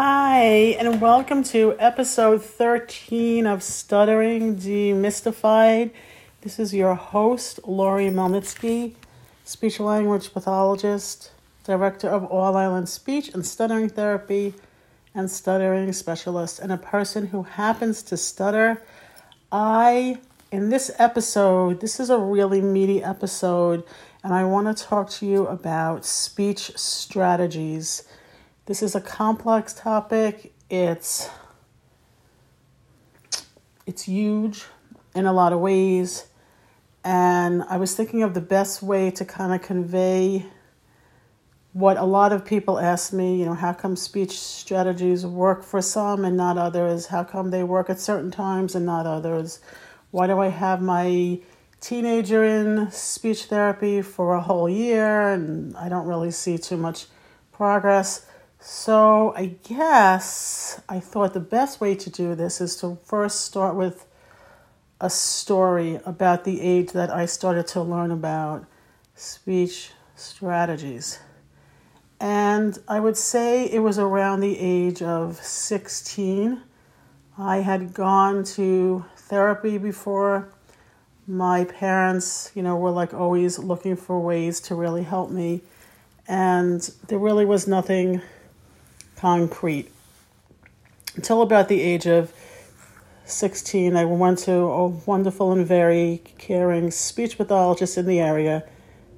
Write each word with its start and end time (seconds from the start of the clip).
Hi, 0.00 0.76
and 0.78 1.00
welcome 1.00 1.42
to 1.42 1.74
episode 1.76 2.40
13 2.40 3.48
of 3.48 3.64
Stuttering 3.64 4.54
Demystified. 4.54 5.90
This 6.42 6.60
is 6.60 6.72
your 6.72 6.94
host, 6.94 7.58
Lori 7.66 8.04
Melnitsky, 8.04 8.94
speech 9.42 9.80
language 9.80 10.32
pathologist, 10.32 11.32
director 11.64 12.08
of 12.08 12.24
All 12.26 12.56
Island 12.56 12.88
Speech 12.88 13.34
and 13.34 13.44
Stuttering 13.44 13.88
Therapy, 13.88 14.54
and 15.16 15.28
stuttering 15.28 15.92
specialist, 15.92 16.60
and 16.60 16.70
a 16.70 16.78
person 16.78 17.26
who 17.26 17.42
happens 17.42 18.00
to 18.04 18.16
stutter. 18.16 18.80
I, 19.50 20.18
in 20.52 20.68
this 20.68 20.92
episode, 21.00 21.80
this 21.80 21.98
is 21.98 22.08
a 22.08 22.18
really 22.18 22.60
meaty 22.60 23.02
episode, 23.02 23.82
and 24.22 24.32
I 24.32 24.44
want 24.44 24.76
to 24.76 24.84
talk 24.84 25.10
to 25.10 25.26
you 25.26 25.48
about 25.48 26.06
speech 26.06 26.70
strategies 26.76 28.04
this 28.68 28.82
is 28.82 28.94
a 28.94 29.00
complex 29.00 29.72
topic. 29.72 30.52
It's 30.68 31.30
it's 33.86 34.02
huge 34.02 34.66
in 35.14 35.24
a 35.24 35.32
lot 35.32 35.54
of 35.54 35.60
ways. 35.60 36.26
And 37.02 37.62
I 37.62 37.78
was 37.78 37.96
thinking 37.96 38.22
of 38.22 38.34
the 38.34 38.42
best 38.42 38.82
way 38.82 39.10
to 39.12 39.24
kind 39.24 39.54
of 39.54 39.62
convey 39.66 40.44
what 41.72 41.96
a 41.96 42.04
lot 42.04 42.30
of 42.30 42.44
people 42.44 42.78
ask 42.78 43.10
me, 43.10 43.38
you 43.38 43.46
know, 43.46 43.54
how 43.54 43.72
come 43.72 43.96
speech 43.96 44.38
strategies 44.38 45.24
work 45.24 45.64
for 45.64 45.80
some 45.80 46.26
and 46.26 46.36
not 46.36 46.58
others? 46.58 47.06
How 47.06 47.24
come 47.24 47.50
they 47.50 47.64
work 47.64 47.88
at 47.88 47.98
certain 47.98 48.30
times 48.30 48.74
and 48.74 48.84
not 48.84 49.06
others? 49.06 49.60
Why 50.10 50.26
do 50.26 50.40
I 50.40 50.48
have 50.48 50.82
my 50.82 51.40
teenager 51.80 52.44
in 52.44 52.90
speech 52.90 53.44
therapy 53.44 54.02
for 54.02 54.34
a 54.34 54.42
whole 54.42 54.68
year 54.68 55.30
and 55.30 55.74
I 55.74 55.88
don't 55.88 56.06
really 56.06 56.32
see 56.32 56.58
too 56.58 56.76
much 56.76 57.06
progress? 57.50 58.26
So 58.60 59.32
I 59.36 59.56
guess 59.62 60.80
I 60.88 60.98
thought 60.98 61.32
the 61.32 61.40
best 61.40 61.80
way 61.80 61.94
to 61.94 62.10
do 62.10 62.34
this 62.34 62.60
is 62.60 62.76
to 62.76 62.98
first 63.04 63.42
start 63.42 63.76
with 63.76 64.06
a 65.00 65.08
story 65.08 66.00
about 66.04 66.44
the 66.44 66.60
age 66.60 66.90
that 66.92 67.08
I 67.08 67.26
started 67.26 67.68
to 67.68 67.82
learn 67.82 68.10
about 68.10 68.66
speech 69.14 69.92
strategies. 70.16 71.20
And 72.20 72.76
I 72.88 72.98
would 72.98 73.16
say 73.16 73.64
it 73.66 73.78
was 73.78 73.96
around 73.96 74.40
the 74.40 74.58
age 74.58 75.02
of 75.02 75.36
16. 75.36 76.60
I 77.38 77.58
had 77.58 77.94
gone 77.94 78.42
to 78.44 79.04
therapy 79.16 79.78
before. 79.78 80.48
My 81.28 81.64
parents, 81.64 82.50
you 82.56 82.62
know, 82.64 82.76
were 82.76 82.90
like 82.90 83.14
always 83.14 83.60
looking 83.60 83.94
for 83.94 84.18
ways 84.18 84.58
to 84.62 84.74
really 84.74 85.04
help 85.04 85.30
me. 85.30 85.62
And 86.26 86.80
there 87.06 87.18
really 87.18 87.44
was 87.44 87.68
nothing 87.68 88.20
concrete. 89.18 89.90
Until 91.16 91.42
about 91.42 91.68
the 91.68 91.80
age 91.80 92.06
of 92.06 92.32
16, 93.24 93.96
I 93.96 94.04
went 94.04 94.38
to 94.40 94.52
a 94.52 94.86
wonderful 94.86 95.52
and 95.52 95.66
very 95.66 96.22
caring 96.38 96.90
speech 96.90 97.36
pathologist 97.36 97.98
in 97.98 98.06
the 98.06 98.20
area 98.20 98.64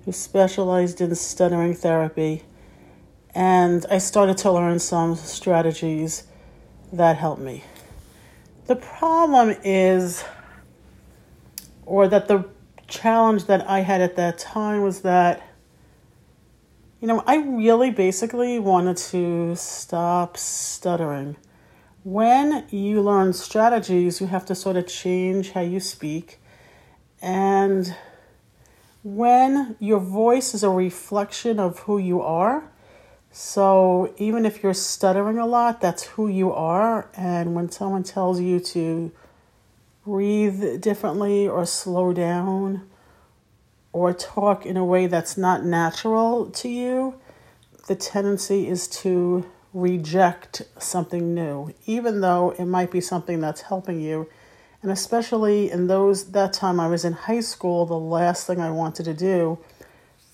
who 0.04 0.12
specialized 0.12 1.00
in 1.00 1.14
stuttering 1.14 1.74
therapy. 1.74 2.42
And 3.34 3.84
I 3.90 3.98
started 3.98 4.38
to 4.38 4.50
learn 4.50 4.78
some 4.78 5.14
strategies 5.14 6.24
that 6.92 7.16
helped 7.16 7.42
me. 7.42 7.62
The 8.66 8.76
problem 8.76 9.54
is, 9.62 10.24
or 11.84 12.08
that 12.08 12.26
the 12.26 12.48
challenge 12.88 13.44
that 13.44 13.68
I 13.68 13.80
had 13.80 14.00
at 14.00 14.16
that 14.16 14.38
time 14.38 14.82
was 14.82 15.02
that 15.02 15.42
you 17.00 17.08
know, 17.08 17.22
I 17.26 17.36
really 17.36 17.90
basically 17.90 18.58
wanted 18.58 18.98
to 18.98 19.56
stop 19.56 20.36
stuttering. 20.36 21.36
When 22.04 22.66
you 22.70 23.00
learn 23.00 23.32
strategies, 23.32 24.20
you 24.20 24.26
have 24.26 24.44
to 24.46 24.54
sort 24.54 24.76
of 24.76 24.86
change 24.86 25.52
how 25.52 25.62
you 25.62 25.80
speak. 25.80 26.40
And 27.22 27.94
when 29.02 29.76
your 29.78 29.98
voice 29.98 30.52
is 30.52 30.62
a 30.62 30.68
reflection 30.68 31.58
of 31.58 31.80
who 31.80 31.96
you 31.96 32.20
are, 32.20 32.70
so 33.32 34.12
even 34.18 34.44
if 34.44 34.62
you're 34.62 34.74
stuttering 34.74 35.38
a 35.38 35.46
lot, 35.46 35.80
that's 35.80 36.02
who 36.02 36.28
you 36.28 36.52
are. 36.52 37.08
And 37.16 37.54
when 37.54 37.70
someone 37.70 38.02
tells 38.02 38.40
you 38.40 38.60
to 38.60 39.10
breathe 40.04 40.82
differently 40.82 41.48
or 41.48 41.64
slow 41.64 42.12
down, 42.12 42.89
or 43.92 44.12
talk 44.12 44.64
in 44.64 44.76
a 44.76 44.84
way 44.84 45.06
that's 45.06 45.36
not 45.36 45.64
natural 45.64 46.50
to 46.50 46.68
you, 46.68 47.14
the 47.86 47.96
tendency 47.96 48.68
is 48.68 48.86
to 48.86 49.44
reject 49.72 50.62
something 50.78 51.34
new, 51.34 51.72
even 51.86 52.20
though 52.20 52.50
it 52.58 52.64
might 52.64 52.90
be 52.90 53.00
something 53.00 53.40
that's 53.40 53.62
helping 53.62 54.00
you. 54.00 54.28
And 54.82 54.90
especially 54.90 55.70
in 55.70 55.86
those 55.88 56.32
that 56.32 56.52
time 56.52 56.80
I 56.80 56.88
was 56.88 57.04
in 57.04 57.12
high 57.12 57.40
school, 57.40 57.86
the 57.86 57.98
last 57.98 58.46
thing 58.46 58.60
I 58.60 58.70
wanted 58.70 59.04
to 59.04 59.14
do 59.14 59.58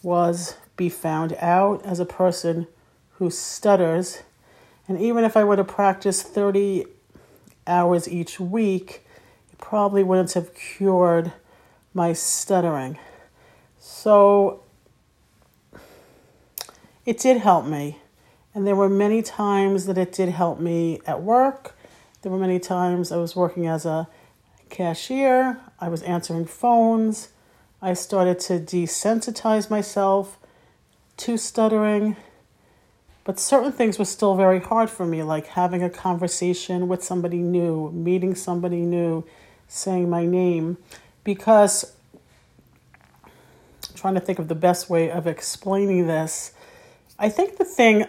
was 0.03 0.57
be 0.77 0.89
found 0.89 1.35
out 1.41 1.85
as 1.85 1.99
a 1.99 2.07
person 2.07 2.67
who 3.13 3.31
stutters. 3.31 4.23
And 4.87 5.01
even 5.01 5.25
if 5.25 5.37
I 5.37 5.45
would 5.45 5.59
have 5.59 5.67
practiced 5.69 6.29
30 6.29 6.85
hours 7.67 8.09
each 8.09 8.39
week, 8.39 9.07
it 9.53 9.59
probably 9.59 10.05
wouldn't 10.05 10.35
have 10.35 10.55
cured 10.55 11.33
my 11.93 12.13
stuttering. 12.13 12.99
So 13.89 14.65
it 17.05 17.19
did 17.19 17.37
help 17.37 17.67
me. 17.67 17.99
And 18.53 18.67
there 18.67 18.75
were 18.75 18.89
many 18.89 19.23
times 19.23 19.87
that 19.87 19.97
it 19.97 20.11
did 20.11 20.31
help 20.31 20.59
me 20.59 21.01
at 21.07 21.23
work. 21.23 21.77
There 22.23 22.33
were 22.33 22.39
many 22.39 22.59
times 22.59 23.13
I 23.13 23.17
was 23.17 23.37
working 23.37 23.69
as 23.69 23.87
a 23.87 24.09
cashier, 24.71 25.61
I 25.81 25.89
was 25.89 26.03
answering 26.03 26.47
phones. 26.47 27.29
I 27.81 27.95
started 27.95 28.41
to 28.41 28.55
desensitize 28.59 29.71
myself 29.71 30.37
to 31.19 31.37
stuttering. 31.37 32.17
But 33.23 33.39
certain 33.39 33.71
things 33.71 34.01
were 34.01 34.05
still 34.05 34.35
very 34.35 34.59
hard 34.59 34.91
for 34.91 35.07
me, 35.07 35.23
like 35.23 35.47
having 35.47 35.85
a 35.85 35.91
conversation 35.91 36.89
with 36.89 37.05
somebody 37.05 37.39
new, 37.39 37.93
meeting 37.93 38.35
somebody 38.35 38.81
new, 38.81 39.25
saying 39.69 40.11
my 40.11 40.27
name, 40.27 40.79
because 41.23 41.96
trying 44.07 44.15
to 44.15 44.21
think 44.21 44.39
of 44.39 44.47
the 44.47 44.55
best 44.55 44.89
way 44.89 45.11
of 45.11 45.27
explaining 45.27 46.07
this. 46.07 46.53
I 47.19 47.29
think 47.29 47.57
the 47.57 47.65
thing, 47.65 48.05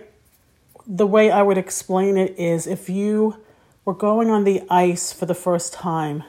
the 0.86 1.08
way 1.08 1.32
I 1.32 1.42
would 1.42 1.58
explain 1.58 2.18
it 2.18 2.38
is 2.38 2.68
if 2.68 2.88
you 2.88 3.38
were 3.84 3.96
going 3.96 4.30
on 4.30 4.44
the 4.44 4.62
ice 4.70 5.12
for 5.12 5.26
the 5.26 5.34
first 5.34 5.74
time 5.74 6.24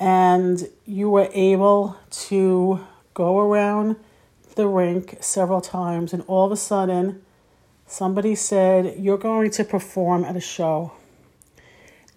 and 0.00 0.70
you 0.86 1.10
were 1.10 1.28
able 1.34 1.98
to 2.28 2.80
go 3.12 3.40
around 3.40 3.96
the 4.54 4.66
rink 4.66 5.18
several 5.20 5.60
times, 5.60 6.14
and 6.14 6.24
all 6.26 6.46
of 6.46 6.52
a 6.52 6.56
sudden, 6.56 7.20
somebody 7.86 8.34
said, 8.34 8.98
You're 8.98 9.18
going 9.18 9.50
to 9.50 9.64
perform 9.64 10.24
at 10.24 10.34
a 10.34 10.40
show. 10.40 10.92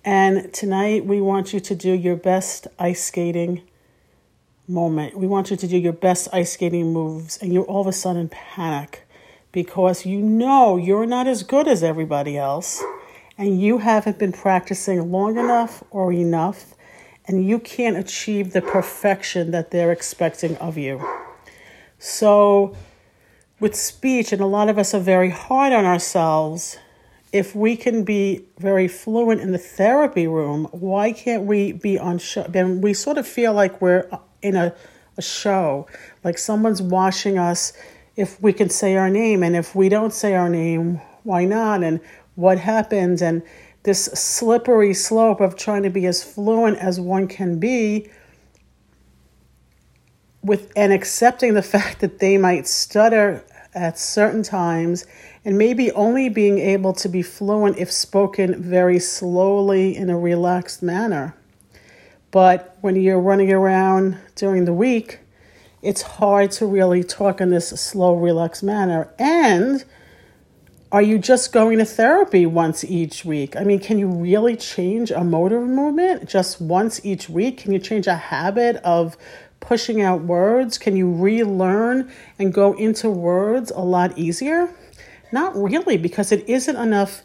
And 0.06 0.54
tonight, 0.54 1.06
we 1.06 1.20
want 1.20 1.52
you 1.52 1.60
to 1.60 1.76
do 1.76 1.92
your 1.92 2.16
best 2.16 2.68
ice 2.80 3.04
skating 3.04 3.69
moment. 4.70 5.18
We 5.18 5.28
want 5.28 5.52
you 5.52 5.58
to 5.58 5.68
do 5.68 5.78
your 5.78 5.94
best 5.94 6.28
ice 6.32 6.54
skating 6.54 6.94
moves, 6.94 7.38
and 7.38 7.52
you're 7.52 7.66
all 7.66 7.82
of 7.82 7.88
a 7.88 7.94
sudden 7.94 8.30
panic 8.30 9.08
because 9.52 10.06
you 10.06 10.20
know 10.22 10.78
you're 10.78 11.08
not 11.08 11.28
as 11.28 11.44
good 11.44 11.68
as 11.68 11.84
everybody 11.84 12.38
else, 12.38 12.84
and 13.38 13.60
you 13.60 13.80
haven't 13.80 14.20
been 14.20 14.32
practicing 14.32 15.12
long 15.12 15.38
enough 15.38 15.84
or 15.90 16.14
enough, 16.14 16.76
and 17.26 17.48
you 17.48 17.60
can't 17.60 17.98
achieve 17.98 18.54
the 18.54 18.62
perfection 18.62 19.52
that 19.52 19.72
they're 19.72 19.92
expecting 19.92 20.56
of 20.58 20.78
you. 20.78 21.04
So, 21.98 22.76
with 23.60 23.76
speech, 23.76 24.32
and 24.32 24.42
a 24.42 24.46
lot 24.46 24.70
of 24.70 24.78
us 24.78 24.94
are 24.94 25.02
very 25.02 25.32
hard 25.32 25.74
on 25.74 25.86
ourselves. 25.86 26.78
If 27.34 27.56
we 27.56 27.76
can 27.76 28.04
be 28.04 28.46
very 28.58 28.88
fluent 28.88 29.42
in 29.42 29.52
the 29.52 29.58
therapy 29.58 30.28
room, 30.28 30.66
why 30.72 31.12
can't 31.12 31.44
we 31.44 31.74
be 31.74 32.00
on 32.00 32.20
show? 32.20 32.44
Then 32.44 32.82
we 32.82 32.94
sort 32.94 33.18
of 33.18 33.28
feel 33.28 33.54
like 33.54 33.82
we're 33.82 34.10
in 34.42 34.56
a, 34.56 34.74
a 35.18 35.22
show, 35.22 35.88
like 36.24 36.38
someone's 36.38 36.82
watching 36.82 37.38
us 37.38 37.74
if 38.16 38.42
we 38.42 38.52
can 38.52 38.70
say 38.70 38.96
our 38.96 39.10
name. 39.10 39.44
And 39.44 39.56
if 39.56 39.76
we 39.76 39.90
don't 39.90 40.14
say 40.14 40.36
our 40.36 40.50
name, 40.50 41.02
why 41.24 41.46
not? 41.46 41.84
And 41.84 42.00
what 42.36 42.60
happens? 42.60 43.22
And 43.22 43.44
this 43.84 44.06
slippery 44.06 44.94
slope 44.94 45.40
of 45.40 45.56
trying 45.56 45.84
to 45.84 45.90
be 45.90 46.06
as 46.06 46.24
fluent 46.24 46.78
as 46.78 47.00
one 47.00 47.28
can 47.28 47.60
be 47.60 48.10
with 50.42 50.72
and 50.76 50.92
accepting 50.92 51.54
the 51.54 51.62
fact 51.76 52.00
that 52.02 52.20
they 52.20 52.38
might 52.38 52.68
stutter 52.68 53.44
at 53.74 54.00
certain 54.00 54.44
times 54.44 55.06
and 55.46 55.58
maybe 55.58 55.92
only 55.92 56.28
being 56.28 56.58
able 56.58 56.92
to 56.94 57.08
be 57.08 57.22
fluent 57.22 57.78
if 57.78 57.92
spoken 57.92 58.62
very 58.62 59.00
slowly 59.00 59.96
in 59.96 60.10
a 60.10 60.18
relaxed 60.18 60.84
manner. 60.84 61.36
But 62.32 62.78
when 62.82 62.96
you're 62.96 63.20
running 63.20 63.52
around 63.52 64.18
during 64.36 64.66
the 64.66 64.74
week, 64.74 65.20
it's 65.82 66.02
hard 66.02 66.52
to 66.52 66.66
really 66.66 67.04
talk 67.04 67.42
in 67.42 67.50
this 67.50 67.70
slow, 67.70 68.16
relaxed 68.16 68.64
manner. 68.64 69.14
And 69.18 69.84
Are 70.92 71.04
you 71.04 71.20
just 71.20 71.54
going 71.54 71.78
to 71.78 71.86
therapy 71.86 72.48
once 72.48 72.84
each 72.84 73.24
week? 73.24 73.56
I 73.56 73.64
mean, 73.64 73.80
can 73.80 74.00
you 74.00 74.08
really 74.08 74.56
change 74.56 75.12
a 75.12 75.24
motor 75.24 75.62
movement 75.62 76.28
just 76.28 76.60
once 76.60 77.00
each 77.06 77.30
week? 77.30 77.60
Can 77.60 77.74
you 77.74 77.78
change 77.78 78.08
a 78.08 78.16
habit 78.16 78.78
of 78.78 79.16
pushing 79.60 80.02
out 80.02 80.24
words? 80.24 80.80
Can 80.80 80.96
you 80.98 81.14
relearn 81.14 82.12
and 82.40 82.52
go 82.52 82.74
into 82.74 83.08
words 83.08 83.70
a 83.70 83.82
lot 83.82 84.18
easier? 84.18 84.74
Not 85.32 85.56
really, 85.56 85.96
because 85.96 86.32
it 86.32 86.50
isn't 86.50 86.76
enough 86.76 87.22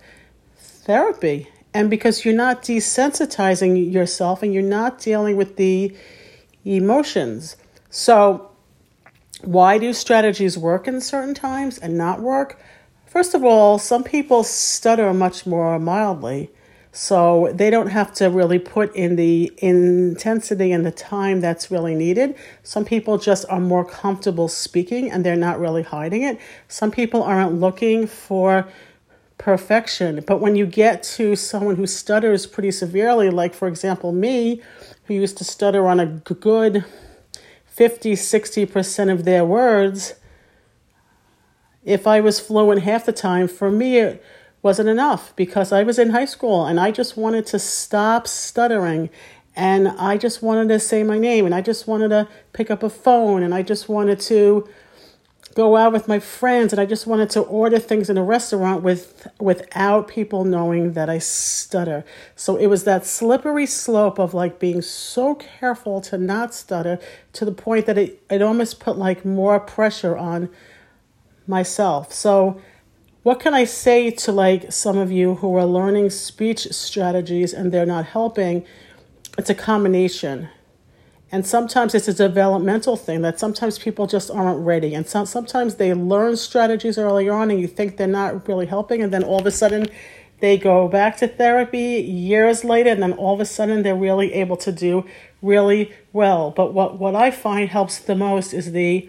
therapy 0.58 1.48
and 1.74 1.90
because 1.90 2.24
you're 2.24 2.32
not 2.32 2.62
desensitizing 2.62 3.92
yourself 3.92 4.42
and 4.42 4.54
you're 4.54 4.62
not 4.62 5.00
dealing 5.00 5.36
with 5.36 5.56
the 5.56 5.94
emotions. 6.64 7.56
So, 7.90 8.50
why 9.42 9.76
do 9.78 9.92
strategies 9.92 10.56
work 10.56 10.88
in 10.88 11.00
certain 11.00 11.34
times 11.34 11.76
and 11.76 11.98
not 11.98 12.20
work? 12.20 12.58
First 13.04 13.34
of 13.34 13.44
all, 13.44 13.78
some 13.78 14.04
people 14.04 14.42
stutter 14.44 15.12
much 15.12 15.46
more 15.46 15.78
mildly, 15.78 16.50
so 16.92 17.52
they 17.52 17.70
don't 17.70 17.88
have 17.88 18.14
to 18.14 18.30
really 18.30 18.58
put 18.58 18.94
in 18.94 19.16
the 19.16 19.52
intensity 19.58 20.72
and 20.72 20.86
the 20.86 20.92
time 20.92 21.40
that's 21.40 21.70
really 21.70 21.94
needed. 21.94 22.36
Some 22.62 22.84
people 22.84 23.18
just 23.18 23.44
are 23.50 23.60
more 23.60 23.84
comfortable 23.84 24.48
speaking 24.48 25.10
and 25.10 25.26
they're 25.26 25.36
not 25.36 25.58
really 25.58 25.82
hiding 25.82 26.22
it. 26.22 26.40
Some 26.68 26.90
people 26.90 27.22
aren't 27.22 27.54
looking 27.60 28.06
for 28.06 28.68
perfection. 29.38 30.22
But 30.26 30.40
when 30.40 30.56
you 30.56 30.66
get 30.66 31.02
to 31.14 31.36
someone 31.36 31.76
who 31.76 31.86
stutters 31.86 32.46
pretty 32.46 32.70
severely, 32.70 33.30
like 33.30 33.54
for 33.54 33.68
example, 33.68 34.12
me, 34.12 34.62
who 35.04 35.14
used 35.14 35.36
to 35.38 35.44
stutter 35.44 35.86
on 35.86 36.00
a 36.00 36.06
good 36.06 36.84
50, 37.66 38.12
60% 38.12 39.12
of 39.12 39.24
their 39.24 39.44
words, 39.44 40.14
if 41.84 42.06
I 42.06 42.20
was 42.20 42.40
fluent 42.40 42.82
half 42.82 43.04
the 43.04 43.12
time, 43.12 43.48
for 43.48 43.70
me 43.70 43.98
it 43.98 44.24
wasn't 44.62 44.88
enough 44.88 45.36
because 45.36 45.72
I 45.72 45.82
was 45.82 45.98
in 45.98 46.10
high 46.10 46.24
school 46.24 46.64
and 46.64 46.80
I 46.80 46.90
just 46.90 47.16
wanted 47.16 47.46
to 47.46 47.58
stop 47.58 48.26
stuttering 48.26 49.10
and 49.54 49.88
I 49.88 50.16
just 50.16 50.42
wanted 50.42 50.68
to 50.70 50.80
say 50.80 51.02
my 51.04 51.18
name 51.18 51.44
and 51.44 51.54
I 51.54 51.60
just 51.60 51.86
wanted 51.86 52.08
to 52.08 52.28
pick 52.52 52.70
up 52.70 52.82
a 52.82 52.88
phone 52.88 53.42
and 53.42 53.54
I 53.54 53.62
just 53.62 53.88
wanted 53.88 54.18
to 54.20 54.66
go 55.54 55.76
out 55.76 55.92
with 55.92 56.08
my 56.08 56.18
friends 56.18 56.72
and 56.72 56.80
I 56.80 56.86
just 56.86 57.06
wanted 57.06 57.30
to 57.30 57.40
order 57.40 57.78
things 57.78 58.10
in 58.10 58.18
a 58.18 58.24
restaurant 58.24 58.82
with 58.82 59.28
without 59.38 60.08
people 60.08 60.44
knowing 60.44 60.92
that 60.94 61.08
I 61.08 61.18
stutter. 61.18 62.04
So 62.34 62.56
it 62.56 62.66
was 62.66 62.84
that 62.84 63.06
slippery 63.06 63.66
slope 63.66 64.18
of 64.18 64.34
like 64.34 64.58
being 64.58 64.82
so 64.82 65.36
careful 65.36 66.00
to 66.02 66.18
not 66.18 66.54
stutter 66.54 66.98
to 67.34 67.44
the 67.44 67.52
point 67.52 67.86
that 67.86 67.96
it, 67.96 68.22
it 68.30 68.42
almost 68.42 68.80
put 68.80 68.98
like 68.98 69.24
more 69.24 69.60
pressure 69.60 70.16
on 70.16 70.50
myself. 71.46 72.12
So, 72.12 72.60
what 73.22 73.40
can 73.40 73.54
I 73.54 73.64
say 73.64 74.10
to 74.10 74.32
like 74.32 74.70
some 74.70 74.98
of 74.98 75.10
you 75.10 75.36
who 75.36 75.56
are 75.56 75.64
learning 75.64 76.10
speech 76.10 76.68
strategies 76.72 77.54
and 77.54 77.72
they're 77.72 77.86
not 77.86 78.04
helping? 78.04 78.66
It's 79.38 79.48
a 79.48 79.54
combination. 79.54 80.50
And 81.32 81.46
sometimes 81.46 81.94
it's 81.94 82.08
a 82.08 82.14
developmental 82.14 82.96
thing 82.96 83.22
that 83.22 83.40
sometimes 83.40 83.78
people 83.78 84.06
just 84.06 84.30
aren't 84.30 84.64
ready. 84.64 84.94
And 84.94 85.06
so, 85.06 85.24
sometimes 85.24 85.76
they 85.76 85.92
learn 85.92 86.36
strategies 86.36 86.98
early 86.98 87.28
on 87.28 87.50
and 87.50 87.60
you 87.60 87.66
think 87.66 87.96
they're 87.96 88.06
not 88.06 88.46
really 88.46 88.66
helping. 88.66 89.02
And 89.02 89.12
then 89.12 89.24
all 89.24 89.40
of 89.40 89.46
a 89.46 89.50
sudden 89.50 89.88
they 90.40 90.56
go 90.58 90.88
back 90.88 91.16
to 91.18 91.28
therapy 91.28 92.02
years 92.02 92.64
later. 92.64 92.90
And 92.90 93.02
then 93.02 93.12
all 93.14 93.34
of 93.34 93.40
a 93.40 93.46
sudden 93.46 93.82
they're 93.82 93.96
really 93.96 94.32
able 94.34 94.56
to 94.58 94.70
do 94.70 95.04
really 95.42 95.92
well. 96.12 96.50
But 96.50 96.72
what, 96.72 96.98
what 96.98 97.14
I 97.14 97.30
find 97.30 97.68
helps 97.68 97.98
the 97.98 98.14
most 98.14 98.52
is 98.52 98.72
the 98.72 99.08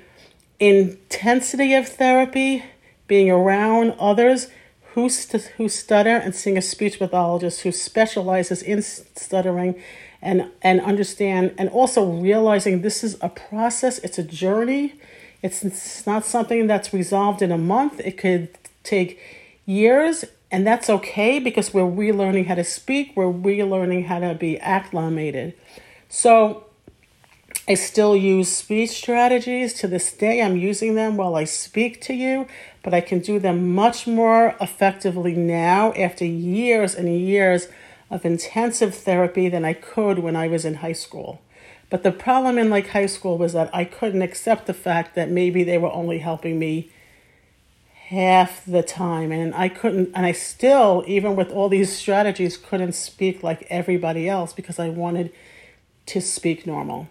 intensity 0.60 1.74
of 1.74 1.88
therapy, 1.88 2.64
being 3.08 3.30
around 3.30 3.94
others 4.00 4.48
who, 4.94 5.10
st- 5.10 5.52
who 5.58 5.68
stutter, 5.68 6.16
and 6.16 6.34
seeing 6.34 6.58
a 6.58 6.62
speech 6.62 7.00
pathologist 7.00 7.62
who 7.62 7.72
specializes 7.72 8.62
in 8.62 8.82
stuttering 8.82 9.76
and, 10.22 10.52
and 10.62 10.82
understand, 10.82 11.54
and 11.58 11.70
also 11.70 12.06
realizing 12.06 12.82
this 12.82 13.04
is 13.04 13.18
a 13.22 13.30
process, 13.30 14.00
it's 14.00 14.18
a 14.18 14.24
journey. 14.24 14.96
It's, 15.42 15.64
it's 15.64 16.08
not 16.08 16.26
something 16.26 16.68
that's 16.68 16.94
resolved 16.94 17.42
in 17.42 17.52
a 17.52 17.58
month. 17.58 18.00
It 18.00 18.18
could 18.18 18.50
take 18.84 19.20
years, 19.66 20.26
and 20.50 20.66
that's 20.66 20.90
okay 20.90 21.40
because 21.40 21.74
we're 21.74 21.84
relearning 21.84 22.48
how 22.48 22.56
to 22.56 22.64
speak, 22.64 23.14
we're 23.16 23.32
relearning 23.32 24.06
how 24.06 24.20
to 24.20 24.34
be 24.34 24.60
acclimated. 24.60 25.54
So, 26.10 26.66
I 27.68 27.74
still 27.74 28.16
use 28.16 28.50
speech 28.50 28.92
strategies 28.92 29.74
to 29.76 29.88
this 29.88 30.14
day. 30.14 30.40
I'm 30.40 30.56
using 30.56 30.94
them 30.94 31.18
while 31.18 31.36
I 31.36 31.46
speak 31.46 32.00
to 32.02 32.14
you, 32.14 32.48
but 32.84 32.94
I 32.94 33.02
can 33.02 33.20
do 33.20 33.40
them 33.40 33.74
much 33.74 34.06
more 34.06 34.56
effectively 34.62 35.34
now 35.34 35.92
after 35.94 36.26
years 36.26 36.94
and 36.94 37.10
years 37.10 37.68
of 38.10 38.26
intensive 38.26 38.96
therapy 38.96 39.50
than 39.50 39.66
I 39.66 39.74
could 39.74 40.20
when 40.20 40.36
I 40.36 40.48
was 40.48 40.66
in 40.66 40.76
high 40.76 40.94
school. 40.94 41.42
But 41.90 42.04
the 42.04 42.12
problem 42.12 42.58
in 42.58 42.70
like 42.70 42.90
high 42.90 43.06
school 43.06 43.38
was 43.38 43.54
that 43.54 43.74
I 43.74 43.86
couldn't 43.86 44.22
accept 44.22 44.66
the 44.66 44.74
fact 44.74 45.16
that 45.16 45.30
maybe 45.30 45.64
they 45.64 45.78
were 45.78 45.92
only 45.92 46.20
helping 46.20 46.58
me 46.60 46.92
half 48.08 48.64
the 48.66 48.84
time 48.84 49.32
and 49.32 49.54
I 49.56 49.68
couldn't 49.68 50.12
and 50.14 50.28
I 50.28 50.32
still 50.32 51.04
even 51.08 51.36
with 51.36 51.52
all 51.52 51.70
these 51.70 51.96
strategies 51.96 52.56
couldn't 52.56 52.94
speak 52.94 53.42
like 53.42 53.66
everybody 53.68 54.30
else 54.30 54.54
because 54.54 54.78
I 54.78 54.90
wanted 54.90 55.34
to 56.08 56.22
speak 56.22 56.68
normal. 56.68 57.08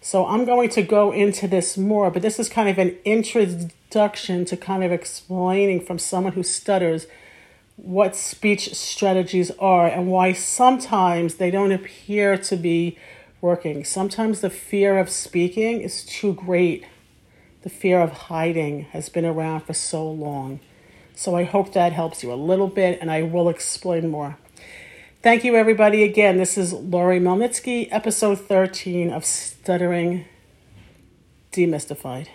So 0.00 0.26
I'm 0.26 0.44
going 0.46 0.70
to 0.70 0.82
go 0.82 1.12
into 1.12 1.48
this 1.48 1.76
more, 1.76 2.10
but 2.10 2.22
this 2.22 2.38
is 2.38 2.48
kind 2.48 2.68
of 2.68 2.78
an 2.78 2.96
introduction 3.04 4.44
to 4.46 4.56
kind 4.56 4.84
of 4.84 4.92
explaining 4.92 5.84
from 5.84 5.98
someone 5.98 6.32
who 6.32 6.42
stutters 6.42 7.06
what 7.78 8.16
speech 8.16 8.74
strategies 8.74 9.52
are 9.52 9.86
and 9.86 10.08
why 10.08 10.32
sometimes 10.32 11.36
they 11.36 11.50
don't 11.50 11.70
appear 11.70 12.36
to 12.36 12.56
be 12.56 12.98
working. 13.40 13.84
Sometimes 13.84 14.40
the 14.40 14.50
fear 14.50 14.98
of 14.98 15.08
speaking 15.08 15.80
is 15.80 16.04
too 16.04 16.34
great. 16.34 16.84
The 17.62 17.70
fear 17.70 18.00
of 18.00 18.12
hiding 18.12 18.82
has 18.86 19.08
been 19.08 19.24
around 19.24 19.60
for 19.60 19.74
so 19.74 20.10
long. 20.10 20.58
So 21.14 21.36
I 21.36 21.44
hope 21.44 21.72
that 21.72 21.92
helps 21.92 22.22
you 22.22 22.32
a 22.32 22.34
little 22.34 22.68
bit 22.68 22.98
and 23.00 23.10
I 23.10 23.22
will 23.22 23.48
explain 23.48 24.08
more. 24.08 24.36
Thank 25.22 25.44
you, 25.44 25.54
everybody. 25.54 26.02
Again, 26.02 26.36
this 26.36 26.58
is 26.58 26.72
Lori 26.72 27.20
Melnitsky, 27.20 27.88
episode 27.92 28.40
13 28.40 29.10
of 29.10 29.24
Stuttering 29.24 30.24
Demystified. 31.52 32.28